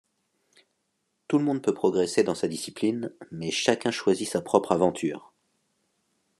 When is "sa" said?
2.33-2.47, 4.27-4.41